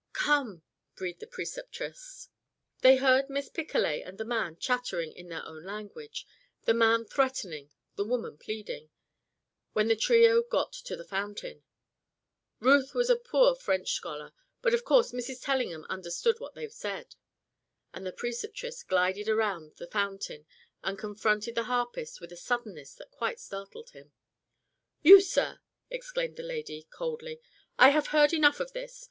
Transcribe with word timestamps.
"Come!" 0.13 0.63
breathed 0.95 1.19
the 1.19 1.27
Preceptress. 1.27 2.29
They 2.81 2.95
heard 2.97 3.29
Miss 3.29 3.49
Picolet 3.49 4.01
and 4.03 4.17
the 4.17 4.25
man 4.25 4.57
chattering 4.57 5.11
in 5.13 5.29
their 5.29 5.45
own 5.45 5.63
language 5.63 6.25
the 6.63 6.73
man 6.73 7.05
threatening, 7.05 7.69
the 7.97 8.03
woman 8.03 8.39
pleading 8.39 8.89
when 9.73 9.89
the 9.89 9.95
trio 9.95 10.41
got 10.41 10.73
to 10.73 10.95
the 10.95 11.05
fountain. 11.05 11.61
Ruth 12.59 12.95
was 12.95 13.11
a 13.11 13.15
poor 13.15 13.53
French 13.53 13.91
scholar, 13.91 14.33
but 14.63 14.73
of 14.73 14.83
course 14.83 15.11
Mrs. 15.11 15.39
Tellingham 15.45 15.85
understood 15.87 16.39
what 16.39 16.55
they 16.55 16.67
said. 16.67 17.13
And 17.93 18.03
the 18.03 18.11
Preceptress 18.11 18.81
glided 18.81 19.29
around 19.29 19.75
the 19.75 19.85
fountain 19.85 20.47
and 20.83 20.97
confronted 20.97 21.53
the 21.53 21.65
harpist 21.65 22.19
with 22.19 22.31
a 22.31 22.35
suddenness 22.37 22.95
that 22.95 23.11
quite 23.11 23.39
startled 23.39 23.91
him. 23.91 24.13
"You, 25.03 25.21
sir!" 25.21 25.59
exclaimed 25.91 26.37
the 26.37 26.41
lady, 26.41 26.87
coldly. 26.89 27.39
"I 27.77 27.89
have 27.89 28.07
heard 28.07 28.33
enough 28.33 28.59
of 28.59 28.73
this. 28.73 28.99